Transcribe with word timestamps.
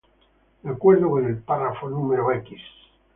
De 0.63 0.67
acuerdo 0.71 1.11
con 1.11 1.23
el 1.27 1.43
párrafo 1.43 1.85
num. 1.91 2.09